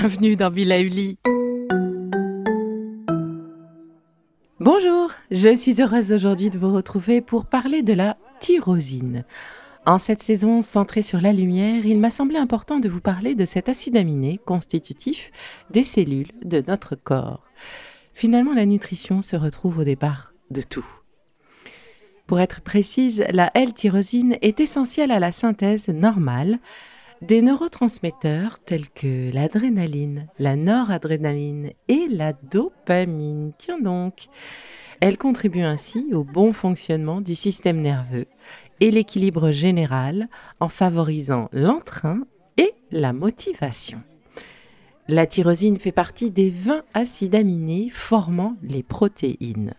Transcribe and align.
Bienvenue 0.00 0.36
dans 0.36 0.48
Villa. 0.48 0.76
Bonjour, 4.60 5.10
je 5.32 5.56
suis 5.56 5.82
heureuse 5.82 6.12
aujourd'hui 6.12 6.50
de 6.50 6.58
vous 6.58 6.72
retrouver 6.72 7.20
pour 7.20 7.46
parler 7.46 7.82
de 7.82 7.94
la 7.94 8.16
tyrosine. 8.38 9.24
En 9.86 9.98
cette 9.98 10.22
saison 10.22 10.62
centrée 10.62 11.02
sur 11.02 11.20
la 11.20 11.32
lumière, 11.32 11.84
il 11.84 11.98
m'a 11.98 12.10
semblé 12.10 12.36
important 12.36 12.78
de 12.78 12.88
vous 12.88 13.00
parler 13.00 13.34
de 13.34 13.44
cet 13.44 13.68
acide 13.68 13.96
aminé 13.96 14.38
constitutif 14.38 15.32
des 15.70 15.82
cellules 15.82 16.30
de 16.44 16.62
notre 16.68 16.94
corps. 16.94 17.42
Finalement, 18.14 18.54
la 18.54 18.66
nutrition 18.66 19.20
se 19.20 19.34
retrouve 19.34 19.78
au 19.78 19.84
départ 19.84 20.32
de 20.52 20.62
tout. 20.62 20.86
Pour 22.28 22.38
être 22.38 22.60
précise, 22.60 23.24
la 23.30 23.50
L-tyrosine 23.54 24.36
est 24.42 24.60
essentielle 24.60 25.10
à 25.10 25.18
la 25.18 25.32
synthèse 25.32 25.88
normale 25.88 26.60
des 27.22 27.42
neurotransmetteurs 27.42 28.58
tels 28.60 28.88
que 28.90 29.32
l'adrénaline, 29.32 30.28
la 30.38 30.56
noradrénaline 30.56 31.72
et 31.88 32.06
la 32.08 32.32
dopamine. 32.32 33.52
Tiens 33.58 33.80
donc. 33.80 34.28
Elle 35.00 35.18
contribue 35.18 35.62
ainsi 35.62 36.08
au 36.12 36.24
bon 36.24 36.52
fonctionnement 36.52 37.20
du 37.20 37.34
système 37.34 37.80
nerveux 37.80 38.26
et 38.80 38.90
l'équilibre 38.90 39.52
général 39.52 40.28
en 40.60 40.68
favorisant 40.68 41.48
l'entrain 41.52 42.20
et 42.56 42.72
la 42.90 43.12
motivation. 43.12 44.02
La 45.06 45.26
tyrosine 45.26 45.78
fait 45.78 45.92
partie 45.92 46.30
des 46.30 46.50
20 46.50 46.82
acides 46.94 47.34
aminés 47.34 47.88
formant 47.90 48.56
les 48.62 48.82
protéines. 48.82 49.74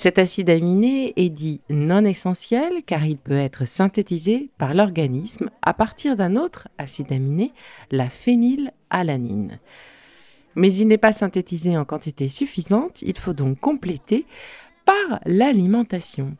Cet 0.00 0.18
acide 0.18 0.48
aminé 0.48 1.12
est 1.16 1.28
dit 1.28 1.60
non 1.68 2.06
essentiel 2.06 2.82
car 2.86 3.04
il 3.04 3.18
peut 3.18 3.36
être 3.36 3.66
synthétisé 3.66 4.48
par 4.56 4.72
l'organisme 4.72 5.50
à 5.60 5.74
partir 5.74 6.16
d'un 6.16 6.36
autre 6.36 6.68
acide 6.78 7.12
aminé, 7.12 7.52
la 7.90 8.08
phénylalanine. 8.08 9.60
Mais 10.54 10.72
il 10.72 10.88
n'est 10.88 10.96
pas 10.96 11.12
synthétisé 11.12 11.76
en 11.76 11.84
quantité 11.84 12.28
suffisante, 12.28 13.02
il 13.02 13.18
faut 13.18 13.34
donc 13.34 13.60
compléter 13.60 14.24
par 14.86 15.20
l'alimentation. 15.26 16.34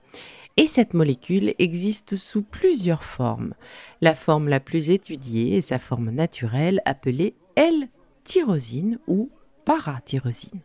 Et 0.56 0.66
cette 0.66 0.94
molécule 0.94 1.52
existe 1.58 2.16
sous 2.16 2.40
plusieurs 2.40 3.04
formes. 3.04 3.52
La 4.00 4.14
forme 4.14 4.48
la 4.48 4.60
plus 4.60 4.88
étudiée 4.88 5.58
est 5.58 5.60
sa 5.60 5.78
forme 5.78 6.08
naturelle 6.08 6.80
appelée 6.86 7.34
L-tyrosine 7.56 8.98
ou 9.06 9.28
paratyrosine. 9.66 10.62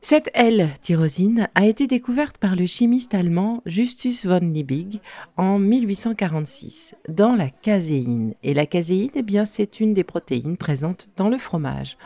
Cette 0.00 0.30
L-tyrosine 0.32 1.48
a 1.56 1.66
été 1.66 1.88
découverte 1.88 2.38
par 2.38 2.54
le 2.54 2.66
chimiste 2.66 3.14
allemand 3.14 3.62
Justus 3.66 4.26
von 4.26 4.38
Liebig 4.38 5.00
en 5.36 5.58
1846 5.58 6.94
dans 7.08 7.34
la 7.34 7.50
caséine. 7.50 8.34
Et 8.44 8.54
la 8.54 8.64
caséine, 8.64 9.10
eh 9.16 9.22
bien, 9.22 9.44
c'est 9.44 9.80
une 9.80 9.94
des 9.94 10.04
protéines 10.04 10.56
présentes 10.56 11.08
dans 11.16 11.28
le 11.28 11.36
fromage. 11.36 11.98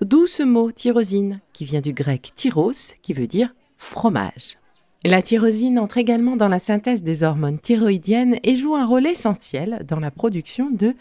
D'où 0.00 0.26
ce 0.26 0.42
mot 0.42 0.72
tyrosine, 0.72 1.40
qui 1.52 1.66
vient 1.66 1.82
du 1.82 1.92
grec 1.92 2.32
tyros, 2.34 2.96
qui 3.02 3.12
veut 3.12 3.26
dire 3.26 3.54
fromage. 3.76 4.56
La 5.04 5.20
tyrosine 5.20 5.78
entre 5.78 5.98
également 5.98 6.36
dans 6.36 6.48
la 6.48 6.58
synthèse 6.58 7.02
des 7.02 7.22
hormones 7.22 7.60
thyroïdiennes 7.60 8.38
et 8.44 8.56
joue 8.56 8.74
un 8.74 8.86
rôle 8.86 9.06
essentiel 9.06 9.84
dans 9.86 10.00
la 10.00 10.10
production 10.10 10.70
de 10.70 10.94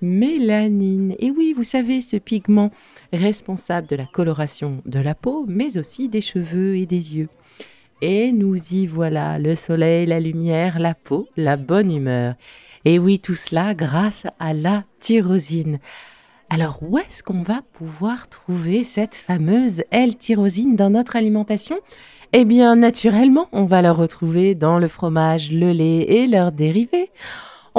mélanine. 0.00 1.14
Et 1.18 1.30
oui, 1.30 1.52
vous 1.56 1.64
savez, 1.64 2.00
ce 2.00 2.16
pigment 2.16 2.70
responsable 3.12 3.86
de 3.86 3.96
la 3.96 4.06
coloration 4.06 4.82
de 4.86 5.00
la 5.00 5.14
peau, 5.14 5.44
mais 5.48 5.78
aussi 5.78 6.08
des 6.08 6.20
cheveux 6.20 6.76
et 6.76 6.86
des 6.86 7.16
yeux. 7.16 7.28
Et 8.00 8.30
nous 8.32 8.56
y 8.72 8.86
voilà, 8.86 9.38
le 9.38 9.54
soleil, 9.56 10.06
la 10.06 10.20
lumière, 10.20 10.78
la 10.78 10.94
peau, 10.94 11.28
la 11.36 11.56
bonne 11.56 11.90
humeur. 11.90 12.34
Et 12.84 12.98
oui, 12.98 13.18
tout 13.18 13.34
cela 13.34 13.74
grâce 13.74 14.26
à 14.38 14.54
la 14.54 14.84
tyrosine. 15.00 15.78
Alors 16.50 16.78
où 16.82 16.96
est-ce 16.96 17.22
qu'on 17.22 17.42
va 17.42 17.60
pouvoir 17.72 18.28
trouver 18.28 18.84
cette 18.84 19.14
fameuse 19.14 19.82
L-tyrosine 19.90 20.76
dans 20.76 20.90
notre 20.90 21.16
alimentation? 21.16 21.76
Eh 22.32 22.44
bien, 22.44 22.76
naturellement, 22.76 23.48
on 23.52 23.64
va 23.64 23.82
la 23.82 23.92
retrouver 23.92 24.54
dans 24.54 24.78
le 24.78 24.88
fromage, 24.88 25.50
le 25.50 25.72
lait 25.72 26.02
et 26.02 26.26
leurs 26.26 26.52
dérivés. 26.52 27.10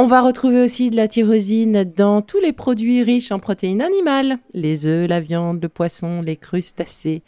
On 0.02 0.06
va 0.06 0.22
retrouver 0.22 0.62
aussi 0.62 0.90
de 0.90 0.96
la 0.96 1.10
tyrosine 1.10 1.84
dans 1.84 2.22
tous 2.22 2.40
les 2.40 2.54
produits 2.54 3.04
riches 3.04 3.34
en 3.34 3.40
protéines 3.40 3.82
animales, 3.82 4.38
les 4.54 4.86
œufs, 4.86 5.10
la 5.10 5.20
viande, 5.20 5.62
le 5.62 5.68
poisson, 5.68 6.22
les 6.22 6.38
crustacés. 6.38 7.22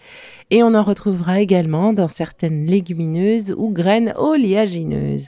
Et 0.51 0.63
on 0.63 0.73
en 0.73 0.81
retrouvera 0.81 1.41
également 1.41 1.91
dans 1.91 2.07
certaines 2.07 2.65
légumineuses 2.65 3.53
ou 3.57 3.71
graines 3.71 4.13
oléagineuses. 4.15 5.27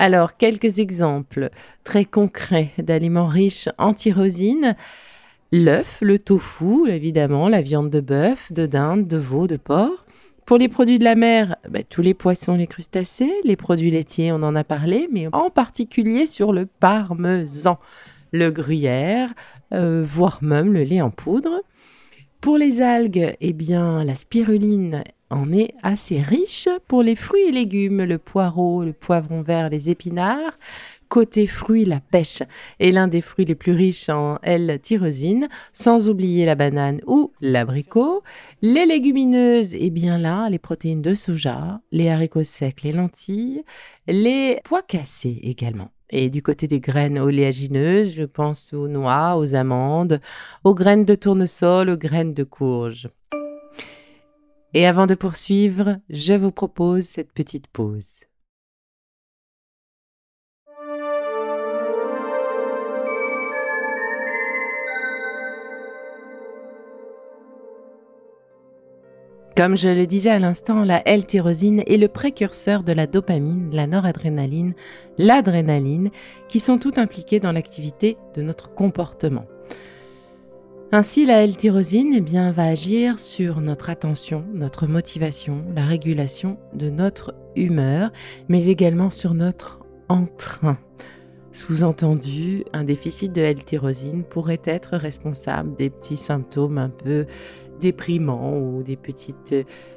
Alors, 0.00 0.36
quelques 0.36 0.80
exemples 0.80 1.50
très 1.84 2.04
concrets 2.04 2.72
d'aliments 2.78 3.28
riches 3.28 3.68
en 3.78 3.94
tyrosine. 3.94 4.74
L'œuf, 5.52 5.98
le 6.00 6.18
tofu, 6.18 6.90
évidemment, 6.90 7.48
la 7.48 7.62
viande 7.62 7.90
de 7.90 8.00
bœuf, 8.00 8.50
de 8.50 8.66
dinde, 8.66 9.06
de 9.06 9.16
veau, 9.16 9.46
de 9.46 9.58
porc. 9.58 10.06
Pour 10.50 10.58
les 10.58 10.66
produits 10.66 10.98
de 10.98 11.04
la 11.04 11.14
mer, 11.14 11.54
bah, 11.68 11.84
tous 11.84 12.02
les 12.02 12.12
poissons, 12.12 12.56
les 12.56 12.66
crustacés, 12.66 13.32
les 13.44 13.54
produits 13.54 13.92
laitiers, 13.92 14.32
on 14.32 14.42
en 14.42 14.56
a 14.56 14.64
parlé, 14.64 15.08
mais 15.12 15.28
en 15.30 15.48
particulier 15.48 16.26
sur 16.26 16.52
le 16.52 16.66
parmesan, 16.66 17.78
le 18.32 18.50
gruyère, 18.50 19.32
euh, 19.72 20.04
voire 20.04 20.42
même 20.42 20.72
le 20.72 20.82
lait 20.82 21.02
en 21.02 21.10
poudre. 21.10 21.62
Pour 22.40 22.58
les 22.58 22.82
algues, 22.82 23.36
eh 23.40 23.52
bien, 23.52 24.02
la 24.02 24.16
spiruline 24.16 25.04
en 25.30 25.52
est 25.52 25.72
assez 25.84 26.20
riche. 26.20 26.68
Pour 26.88 27.04
les 27.04 27.14
fruits 27.14 27.46
et 27.46 27.52
légumes, 27.52 28.02
le 28.02 28.18
poireau, 28.18 28.82
le 28.82 28.92
poivron 28.92 29.42
vert, 29.42 29.70
les 29.70 29.88
épinards, 29.88 30.58
Côté 31.10 31.48
fruits, 31.48 31.84
la 31.84 31.98
pêche 31.98 32.44
est 32.78 32.92
l'un 32.92 33.08
des 33.08 33.20
fruits 33.20 33.44
les 33.44 33.56
plus 33.56 33.72
riches 33.72 34.08
en 34.08 34.38
L-tyrosine, 34.44 35.48
sans 35.72 36.08
oublier 36.08 36.46
la 36.46 36.54
banane 36.54 37.00
ou 37.04 37.32
l'abricot. 37.40 38.22
Les 38.62 38.86
légumineuses, 38.86 39.74
et 39.74 39.86
eh 39.86 39.90
bien 39.90 40.18
là, 40.18 40.48
les 40.48 40.60
protéines 40.60 41.02
de 41.02 41.16
soja, 41.16 41.80
les 41.90 42.10
haricots 42.10 42.44
secs, 42.44 42.82
les 42.84 42.92
lentilles, 42.92 43.64
les 44.06 44.60
pois 44.62 44.82
cassés 44.82 45.40
également. 45.42 45.90
Et 46.10 46.30
du 46.30 46.44
côté 46.44 46.68
des 46.68 46.78
graines 46.78 47.18
oléagineuses, 47.18 48.12
je 48.14 48.22
pense 48.22 48.72
aux 48.72 48.86
noix, 48.86 49.36
aux 49.36 49.56
amandes, 49.56 50.20
aux 50.62 50.76
graines 50.76 51.04
de 51.04 51.16
tournesol, 51.16 51.90
aux 51.90 51.98
graines 51.98 52.34
de 52.34 52.44
courge. 52.44 53.08
Et 54.74 54.86
avant 54.86 55.08
de 55.08 55.16
poursuivre, 55.16 55.98
je 56.08 56.34
vous 56.34 56.52
propose 56.52 57.02
cette 57.02 57.32
petite 57.32 57.66
pause. 57.66 58.29
Comme 69.60 69.76
je 69.76 69.90
le 69.90 70.06
disais 70.06 70.30
à 70.30 70.38
l'instant, 70.38 70.84
la 70.84 71.06
L-tyrosine 71.06 71.82
est 71.86 71.98
le 71.98 72.08
précurseur 72.08 72.82
de 72.82 72.92
la 72.92 73.06
dopamine, 73.06 73.68
la 73.74 73.86
noradrénaline, 73.86 74.72
l'adrénaline, 75.18 76.08
qui 76.48 76.60
sont 76.60 76.78
toutes 76.78 76.96
impliquées 76.96 77.40
dans 77.40 77.52
l'activité 77.52 78.16
de 78.34 78.40
notre 78.40 78.72
comportement. 78.72 79.44
Ainsi, 80.92 81.26
la 81.26 81.44
L-tyrosine 81.44 82.24
eh 82.26 82.50
va 82.52 82.64
agir 82.64 83.18
sur 83.18 83.60
notre 83.60 83.90
attention, 83.90 84.46
notre 84.54 84.86
motivation, 84.86 85.62
la 85.76 85.84
régulation 85.84 86.56
de 86.72 86.88
notre 86.88 87.34
humeur, 87.54 88.12
mais 88.48 88.64
également 88.64 89.10
sur 89.10 89.34
notre 89.34 89.80
entrain. 90.08 90.78
Sous-entendu, 91.52 92.64
un 92.72 92.84
déficit 92.84 93.32
de 93.32 93.40
L-tyrosine 93.40 94.22
pourrait 94.22 94.62
être 94.64 94.96
responsable 94.96 95.74
des 95.74 95.90
petits 95.90 96.16
symptômes 96.16 96.78
un 96.78 96.90
peu 96.90 97.26
déprimants 97.80 98.56
ou 98.56 98.82
des 98.82 98.96
petites 98.96 99.54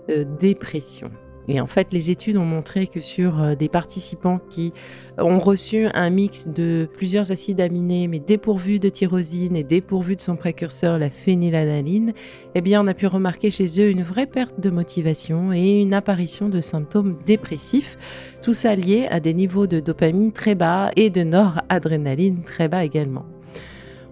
euh, 0.09 0.25
dépressions. 0.39 1.11
Et 1.48 1.60
en 1.60 1.68
fait, 1.68 1.92
les 1.92 2.10
études 2.10 2.38
ont 2.38 2.45
montré 2.45 2.88
que 2.88 3.01
sur 3.01 3.42
euh, 3.42 3.56
des 3.56 3.69
participants 3.69 4.40
qui 4.50 4.74
ont 5.18 5.40
reçu 5.40 5.88
un 5.94 6.10
mix 6.10 6.48
de 6.48 6.88
plusieurs 6.94 7.31
acides 7.31 7.60
aminés, 7.60 8.07
mais 8.07 8.19
dépourvus 8.19 8.80
de 8.80 8.90
tyrosine 8.90 9.56
et 9.56 9.63
dépourvus 9.63 10.16
de 10.16 10.22
son 10.22 10.36
précurseur, 10.36 10.98
la 10.98 11.10
phénylalalanine, 11.10 12.13
eh 12.56 12.62
bien, 12.62 12.81
on 12.84 12.88
a 12.88 12.94
pu 12.94 13.07
remarquer 13.07 13.51
chez 13.51 13.81
eux 13.81 13.90
une 13.90 14.04
vraie 14.04 14.28
perte 14.28 14.60
de 14.60 14.69
motivation 14.69 15.51
et 15.51 15.81
une 15.81 15.94
apparition 15.94 16.50
de 16.50 16.62
symptômes 16.62 17.18
dépressifs, 17.25 17.98
tout 18.42 18.54
ça 18.54 18.75
lié 18.75 19.07
à 19.10 19.19
des 19.19 19.34
niveaux 19.34 19.68
de 19.68 19.80
dopamine 19.80 20.31
très 20.31 20.56
bas 20.56 20.92
et 20.95 21.10
de 21.10 21.24
noradrénaline 21.24 22.44
très 22.44 22.68
bas 22.68 22.84
également. 22.84 23.25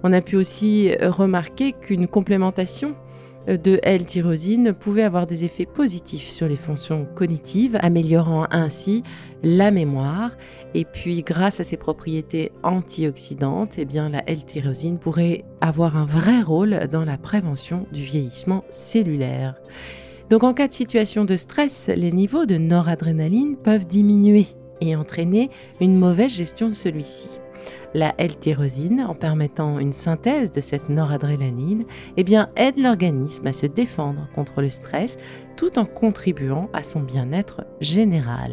On 0.04 0.14
a 0.14 0.22
pu 0.22 0.36
aussi 0.36 0.92
remarquer 1.02 1.74
qu'une 1.74 2.08
complémentation 2.08 2.96
de 3.48 3.80
L-tyrosine 3.84 4.74
pouvait 4.74 5.04
avoir 5.04 5.26
des 5.28 5.44
effets 5.44 5.66
positifs 5.66 6.30
sur 6.30 6.48
les 6.48 6.56
fonctions 6.56 7.08
cognitives, 7.16 7.78
améliorant 7.82 8.46
ainsi 8.52 9.04
la 9.44 9.72
mémoire. 9.72 10.38
Et 10.74 10.86
puis, 10.86 11.24
grâce 11.24 11.60
à 11.60 11.64
ses 11.64 11.78
propriétés 11.78 12.52
antioxydantes, 12.64 13.76
eh 13.78 13.86
bien, 13.86 14.10
la 14.10 14.24
L-tyrosine 14.30 15.00
pourrait 15.00 15.44
avoir 15.60 15.98
un 15.98 16.06
vrai 16.06 16.42
rôle 16.42 16.88
dans 16.92 17.06
la 17.06 17.18
prévention 17.18 17.88
du 17.92 18.04
vieillissement 18.04 18.64
cellulaire. 18.70 19.56
Donc, 20.30 20.44
en 20.44 20.54
cas 20.54 20.68
de 20.68 20.74
situation 20.74 21.26
de 21.26 21.36
stress, 21.36 21.90
les 21.94 22.12
niveaux 22.12 22.46
de 22.46 22.58
noradrénaline 22.58 23.58
peuvent 23.58 23.86
diminuer 23.86 24.48
et 24.80 24.96
entraîner 24.96 25.50
une 25.80 25.98
mauvaise 25.98 26.32
gestion 26.32 26.70
de 26.70 26.74
celui-ci 26.74 27.30
la 27.94 28.14
L-tyrosine, 28.18 29.02
en 29.02 29.16
permettant 29.16 29.80
une 29.80 29.94
synthèse 29.94 30.52
de 30.52 30.62
cette 30.62 30.90
noradrénaline, 30.90 31.86
eh 32.18 32.26
aide 32.56 32.80
l'organisme 32.80 33.48
à 33.48 33.54
se 33.54 33.66
défendre 33.66 34.28
contre 34.34 34.62
le 34.62 34.70
stress 34.70 35.18
tout 35.58 35.78
en 35.78 35.86
contribuant 35.86 36.70
à 36.74 36.84
son 36.84 37.02
bien-être 37.02 37.66
général. 37.82 38.52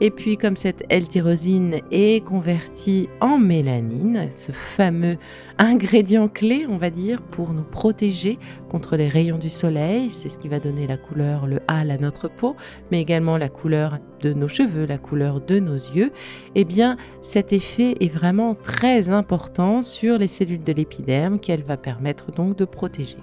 Et 0.00 0.12
puis 0.12 0.36
comme 0.36 0.56
cette 0.56 0.84
L-tyrosine 0.90 1.80
est 1.90 2.24
convertie 2.24 3.08
en 3.20 3.36
mélanine, 3.36 4.28
ce 4.30 4.52
fameux 4.52 5.16
ingrédient 5.58 6.28
clé, 6.28 6.66
on 6.68 6.76
va 6.76 6.90
dire, 6.90 7.20
pour 7.20 7.52
nous 7.52 7.64
protéger 7.64 8.38
contre 8.70 8.96
les 8.96 9.08
rayons 9.08 9.38
du 9.38 9.48
soleil, 9.48 10.10
c'est 10.10 10.28
ce 10.28 10.38
qui 10.38 10.46
va 10.46 10.60
donner 10.60 10.86
la 10.86 10.96
couleur, 10.96 11.48
le 11.48 11.58
hâle 11.68 11.90
à 11.90 11.98
notre 11.98 12.28
peau, 12.28 12.54
mais 12.92 13.00
également 13.00 13.38
la 13.38 13.48
couleur 13.48 13.98
de 14.20 14.32
nos 14.32 14.46
cheveux, 14.46 14.86
la 14.86 14.98
couleur 14.98 15.40
de 15.40 15.58
nos 15.58 15.74
yeux, 15.74 16.12
eh 16.54 16.64
bien 16.64 16.96
cet 17.20 17.52
effet 17.52 17.96
est 17.98 18.12
vraiment 18.12 18.54
très 18.54 19.10
important 19.10 19.82
sur 19.82 20.16
les 20.16 20.28
cellules 20.28 20.62
de 20.62 20.72
l'épiderme 20.72 21.40
qu'elle 21.40 21.64
va 21.64 21.76
permettre 21.76 22.30
donc 22.30 22.56
de 22.56 22.64
protéger. 22.64 23.18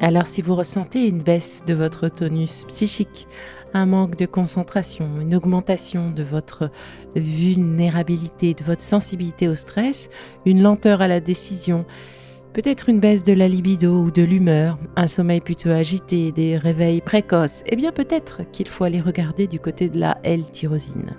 Alors 0.00 0.26
si 0.26 0.42
vous 0.42 0.56
ressentez 0.56 1.06
une 1.06 1.22
baisse 1.22 1.62
de 1.64 1.74
votre 1.74 2.08
tonus 2.08 2.64
psychique, 2.66 3.28
un 3.74 3.86
manque 3.86 4.16
de 4.16 4.26
concentration, 4.26 5.20
une 5.20 5.34
augmentation 5.34 6.10
de 6.10 6.22
votre 6.22 6.70
vulnérabilité, 7.16 8.54
de 8.54 8.64
votre 8.64 8.82
sensibilité 8.82 9.48
au 9.48 9.54
stress, 9.54 10.10
une 10.46 10.62
lenteur 10.62 11.00
à 11.00 11.08
la 11.08 11.20
décision, 11.20 11.84
peut-être 12.52 12.88
une 12.88 13.00
baisse 13.00 13.22
de 13.22 13.32
la 13.32 13.48
libido 13.48 14.02
ou 14.02 14.10
de 14.10 14.22
l'humeur, 14.22 14.78
un 14.96 15.06
sommeil 15.06 15.40
plutôt 15.40 15.70
agité, 15.70 16.32
des 16.32 16.58
réveils 16.58 17.00
précoces, 17.00 17.62
eh 17.66 17.76
bien 17.76 17.92
peut-être 17.92 18.42
qu'il 18.52 18.68
faut 18.68 18.84
aller 18.84 19.00
regarder 19.00 19.46
du 19.46 19.58
côté 19.58 19.88
de 19.88 19.98
la 19.98 20.18
L-tyrosine. 20.22 21.16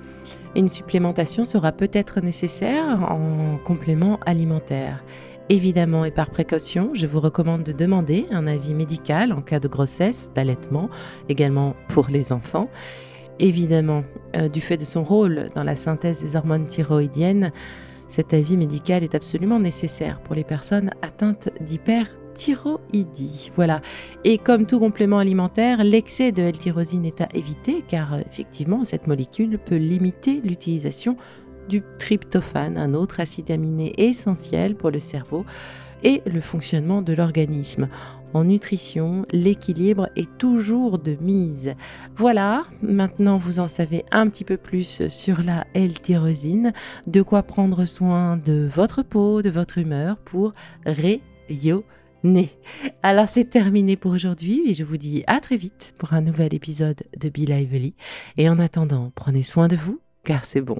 Une 0.56 0.68
supplémentation 0.68 1.46
sera 1.46 1.72
peut-être 1.72 2.22
nécessaire 2.22 3.12
en 3.12 3.58
complément 3.64 4.20
alimentaire. 4.26 5.04
Évidemment 5.50 6.06
et 6.06 6.12
par 6.12 6.30
précaution, 6.30 6.92
je 6.94 7.06
vous 7.06 7.20
recommande 7.20 7.64
de 7.64 7.74
demander 7.74 8.26
un 8.32 8.48
avis 8.48 8.74
médical 8.74 9.34
en 9.34 9.42
cas 9.42 9.60
de 9.60 9.68
grossesse, 9.68 10.32
d'allaitement, 10.34 10.90
également 11.28 11.76
pour 11.90 12.08
les 12.10 12.32
enfants. 12.32 12.70
Évidemment, 13.40 14.06
euh, 14.38 14.48
du 14.48 14.62
fait 14.62 14.78
de 14.78 14.86
son 14.86 15.04
rôle 15.04 15.50
dans 15.54 15.64
la 15.64 15.76
synthèse 15.76 16.24
des 16.24 16.38
hormones 16.38 16.66
thyroïdiennes, 16.66 17.52
cet 18.08 18.34
avis 18.34 18.56
médical 18.58 19.04
est 19.04 19.16
absolument 19.16 19.60
nécessaire 19.60 20.22
pour 20.22 20.36
les 20.36 20.44
personnes 20.46 20.92
atteintes 21.02 21.50
d'hyperthyroïdie. 21.60 23.52
Voilà. 23.56 23.82
Et 24.24 24.38
comme 24.38 24.66
tout 24.66 24.80
complément 24.80 25.18
alimentaire, 25.18 25.84
l'excès 25.84 26.32
de 26.32 26.44
L-tyrosine 26.44 27.06
est 27.06 27.22
à 27.22 27.28
éviter 27.34 27.84
car 27.88 28.20
effectivement 28.20 28.84
cette 28.84 29.08
molécule 29.08 29.58
peut 29.58 29.78
limiter 29.78 30.42
l'utilisation 30.42 31.18
du 31.68 31.84
tryptophane, 32.00 32.78
un 32.78 32.94
autre 32.94 33.20
acide 33.20 33.52
aminé 33.52 33.94
essentiel 33.98 34.76
pour 34.76 34.92
le 34.92 35.00
cerveau 35.00 35.46
et 36.04 36.22
le 36.26 36.42
fonctionnement 36.42 37.02
de 37.02 37.14
l'organisme. 37.14 37.88
En 38.34 38.46
nutrition, 38.46 39.26
l'équilibre 39.32 40.10
est 40.16 40.38
toujours 40.38 40.98
de 40.98 41.16
mise. 41.22 41.76
Voilà, 42.16 42.64
maintenant 42.82 43.38
vous 43.38 43.60
en 43.60 43.68
savez 43.68 44.04
un 44.12 44.28
petit 44.28 44.44
peu 44.44 44.58
plus 44.58 45.08
sur 45.08 45.44
la 45.44 45.66
L-tyrosine, 45.76 46.74
de 47.08 47.22
quoi 47.22 47.44
prendre 47.44 47.86
soin 47.86 48.38
de 48.38 48.68
votre 48.74 49.04
peau, 49.04 49.42
de 49.42 49.52
votre 49.52 49.78
humeur 49.78 50.18
pour 50.18 50.54
rayonner. 50.86 52.50
Alors 53.04 53.28
c'est 53.28 53.50
terminé 53.50 53.98
pour 53.98 54.12
aujourd'hui 54.12 54.64
et 54.66 54.74
je 54.74 54.84
vous 54.84 54.98
dis 54.98 55.24
à 55.28 55.40
très 55.40 55.58
vite 55.58 55.94
pour 55.98 56.14
un 56.14 56.22
nouvel 56.22 56.54
épisode 56.54 57.04
de 57.20 57.30
Be 57.30 57.48
Lively. 57.48 57.94
Et 58.38 58.50
en 58.50 58.60
attendant, 58.60 59.12
prenez 59.14 59.44
soin 59.44 59.68
de 59.68 59.76
vous 59.76 60.00
car 60.24 60.46
c'est 60.46 60.62
bon 60.62 60.80